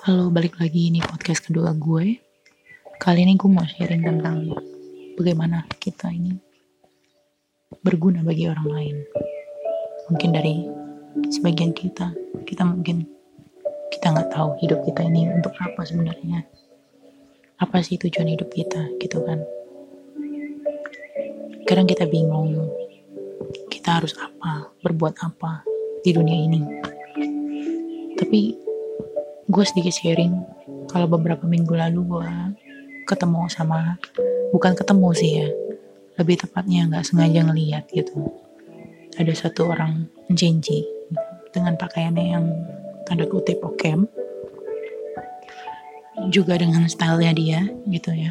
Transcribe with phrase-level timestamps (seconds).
[0.00, 2.16] Halo, balik lagi ini podcast kedua gue.
[2.96, 4.48] Kali ini gue mau sharing tentang
[5.12, 6.40] bagaimana kita ini
[7.84, 8.96] berguna bagi orang lain.
[10.08, 10.64] Mungkin dari
[11.28, 12.16] sebagian kita,
[12.48, 13.04] kita mungkin
[13.92, 16.48] kita nggak tahu hidup kita ini untuk apa sebenarnya.
[17.60, 19.44] Apa sih tujuan hidup kita, gitu kan?
[21.68, 22.72] Kadang kita bingung,
[23.68, 25.60] kita harus apa, berbuat apa
[26.00, 26.64] di dunia ini.
[28.16, 28.69] Tapi
[29.50, 30.46] gue sedikit sharing.
[30.86, 32.30] Kalau beberapa minggu lalu gue
[33.02, 33.98] ketemu sama
[34.54, 35.48] bukan ketemu sih ya
[36.22, 38.30] lebih tepatnya nggak sengaja ngeliat gitu.
[39.18, 40.86] Ada satu orang janji
[41.50, 42.46] dengan pakaiannya yang
[43.10, 44.06] tanda kutip okem
[46.30, 48.30] juga dengan stylenya dia gitu ya.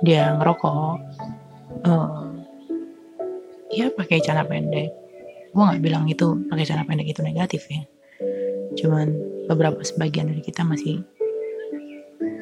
[0.00, 0.92] Dia ngerokok
[1.84, 2.24] uh,
[3.68, 4.88] ya pakai celana pendek.
[5.52, 7.84] Gue nggak bilang itu pakai celana pendek itu negatif ya.
[8.80, 11.02] Cuman beberapa sebagian dari kita masih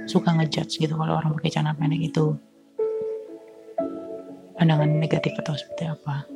[0.05, 2.37] suka ngejudge gitu kalau orang pakai celana pendek itu.
[4.59, 6.29] Pandangan negatif atau seperti apa.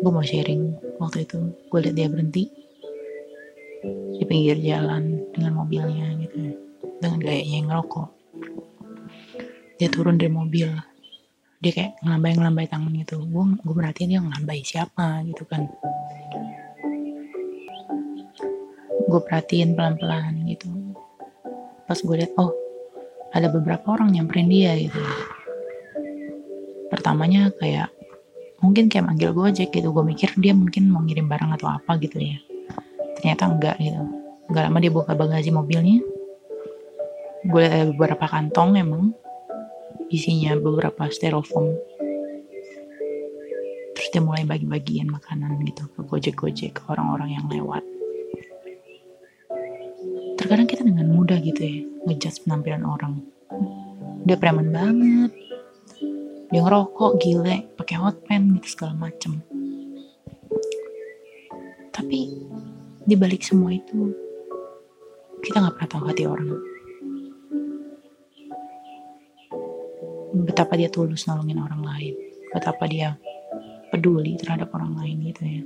[0.00, 0.96] Gue mau sharing.
[0.96, 2.48] Waktu itu gue lihat dia berhenti
[4.14, 6.56] di pinggir jalan dengan mobilnya gitu.
[7.02, 8.08] Dengan gayanya yang ngerokok.
[9.76, 10.72] Dia turun dari mobil.
[11.60, 13.20] Dia kayak ngelambai ngelambai tangan gitu.
[13.28, 15.68] Gue gue perhatiin dia ngelambai siapa gitu kan
[19.14, 20.66] gue perhatiin pelan-pelan gitu.
[21.86, 22.50] Pas gue liat oh
[23.30, 24.98] ada beberapa orang nyamperin dia gitu.
[26.90, 27.94] Pertamanya kayak
[28.58, 29.94] mungkin kayak manggil gue aja gitu.
[29.94, 32.42] Gue mikir dia mungkin mau ngirim barang atau apa gitu ya.
[33.22, 34.02] Ternyata enggak gitu.
[34.50, 36.02] Enggak lama dia buka bagasi mobilnya.
[37.46, 39.14] Gue liat ada beberapa kantong emang.
[40.10, 41.70] Isinya beberapa styrofoam.
[43.94, 47.93] Terus dia mulai bagi-bagian makanan gitu ke gojek-gojek ke orang-orang yang lewat
[50.44, 53.24] terkadang kita dengan mudah gitu ya ngejudge penampilan orang.
[54.28, 55.32] Dia preman banget.
[56.52, 59.40] Dia ngerokok gile pakai hot pen gitu segala macem.
[61.88, 62.28] Tapi
[63.08, 64.12] di balik semua itu
[65.40, 66.48] kita nggak pernah tahu hati orang.
[70.44, 72.14] Betapa dia tulus nolongin orang lain.
[72.52, 73.16] Betapa dia
[73.88, 75.62] peduli terhadap orang lain gitu ya.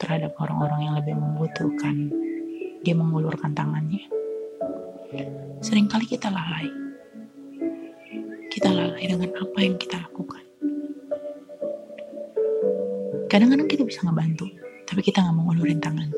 [0.00, 2.31] Terhadap orang-orang yang lebih membutuhkan
[2.82, 4.02] dia mengulurkan tangannya.
[5.62, 6.66] Seringkali kita lalai.
[8.50, 10.44] Kita lalai dengan apa yang kita lakukan.
[13.30, 14.50] Kadang-kadang kita bisa ngebantu,
[14.84, 16.10] tapi kita nggak mau ngulurin tangan.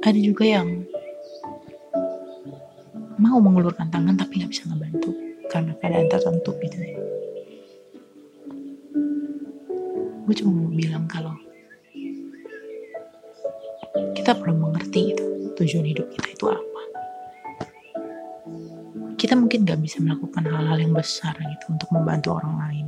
[0.00, 0.88] Ada juga yang
[3.18, 5.10] mau mengulurkan tangan tapi nggak bisa ngebantu
[5.50, 6.96] karena keadaan tertentu gitu ya.
[10.24, 11.36] Gue cuma mau bilang kalau
[14.24, 16.82] kita perlu mengerti itu tujuan hidup kita itu apa.
[19.20, 22.86] Kita mungkin gak bisa melakukan hal-hal yang besar gitu untuk membantu orang lain.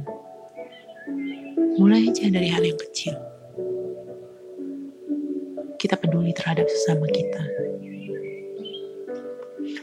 [1.76, 3.20] Mulai aja dari hal yang kecil.
[5.76, 7.44] Kita peduli terhadap sesama kita.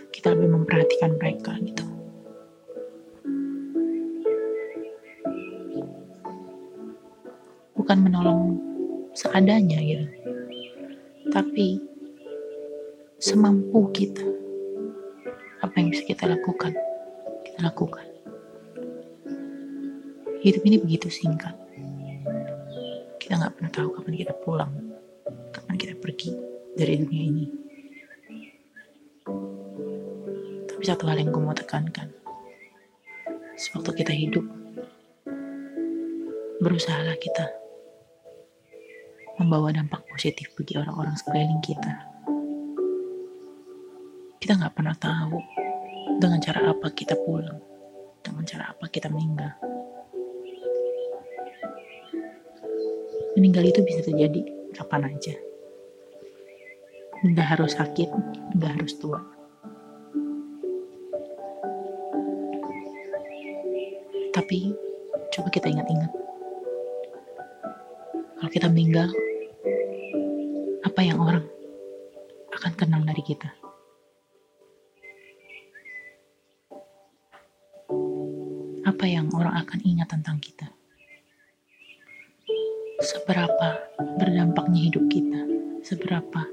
[0.09, 1.86] Kita lebih memperhatikan mereka gitu.
[7.78, 8.58] Bukan menolong
[9.13, 10.22] seadanya gitu
[11.33, 11.81] tapi
[13.17, 14.21] semampu kita
[15.66, 16.77] apa yang bisa kita lakukan
[17.41, 18.05] kita lakukan.
[20.45, 21.57] Hidup ini begitu singkat.
[23.17, 24.73] Kita nggak pernah tahu kapan kita pulang
[25.49, 26.38] kapan kita pergi
[26.77, 27.45] dari dunia ini.
[30.69, 32.13] Tapi satu hal yang gue mau tekankan
[33.57, 34.45] sewaktu kita hidup
[36.59, 37.62] berusahalah kita
[39.44, 42.08] membawa dampak positif bagi orang-orang sekeliling kita.
[44.40, 45.36] Kita nggak pernah tahu
[46.24, 47.59] dengan cara apa kita pulang,
[48.24, 49.52] dengan cara apa kita meninggal.
[53.36, 55.36] Meninggal itu bisa terjadi kapan aja.
[57.28, 58.10] Nggak harus sakit,
[58.56, 59.19] nggak harus tua.
[64.31, 64.72] Tapi
[65.36, 66.12] coba kita ingat-ingat.
[68.44, 69.07] Kalau kita meninggal,
[71.03, 71.45] yang orang
[72.55, 73.51] akan kenang dari kita.
[78.88, 80.71] Apa yang orang akan ingat tentang kita.
[83.03, 83.83] Seberapa
[84.15, 85.44] berdampaknya hidup kita,
[85.83, 86.47] seberapa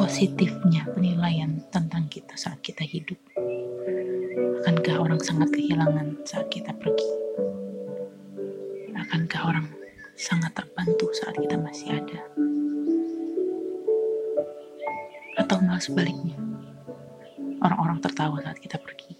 [0.00, 3.20] positifnya penilaian tentang kita saat kita hidup.
[4.64, 7.10] Akankah orang sangat kehilangan saat kita pergi?
[8.96, 9.79] Akankah orang
[10.20, 12.20] sangat terbantu saat kita masih ada.
[15.40, 16.36] Atau malah sebaliknya,
[17.64, 19.16] orang-orang tertawa saat kita pergi.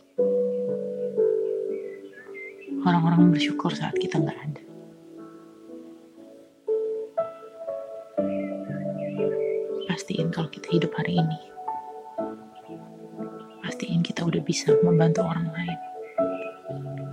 [2.84, 4.62] Orang-orang bersyukur saat kita nggak ada.
[9.88, 11.40] Pastiin kalau kita hidup hari ini,
[13.64, 15.80] pastiin kita udah bisa membantu orang lain.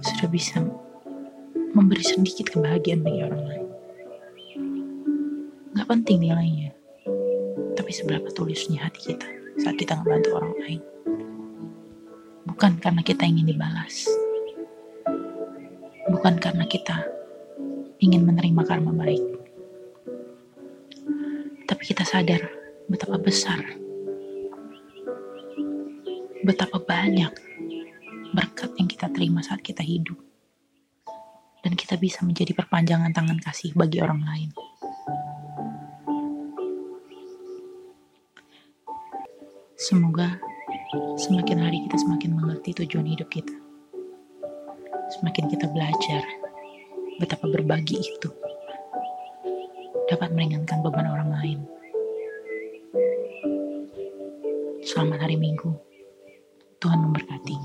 [0.03, 0.59] Sudah bisa
[1.71, 3.66] memberi sedikit kebahagiaan bagi orang lain.
[5.77, 6.73] Gak penting nilainya,
[7.77, 9.29] tapi seberapa tulisnya hati kita
[9.61, 10.81] saat kita ngebantu orang lain.
[12.49, 14.09] Bukan karena kita ingin dibalas,
[16.09, 17.05] bukan karena kita
[18.01, 19.21] ingin menerima karma baik,
[21.69, 22.41] tapi kita sadar
[22.89, 23.61] betapa besar,
[26.41, 27.37] betapa banyak
[28.33, 30.17] berkat yang kita terima saat kita hidup
[31.61, 34.49] dan kita bisa menjadi perpanjangan tangan kasih bagi orang lain.
[39.77, 40.41] Semoga
[41.21, 43.53] semakin hari kita semakin mengerti tujuan hidup kita.
[45.13, 46.25] Semakin kita belajar
[47.21, 48.29] betapa berbagi itu
[50.09, 51.59] dapat meringankan beban orang lain.
[54.81, 55.77] Selamat hari Minggu.
[56.81, 57.57] Tuhan memberkati.